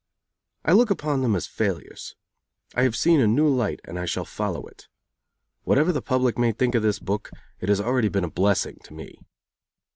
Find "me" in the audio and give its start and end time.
8.95-9.19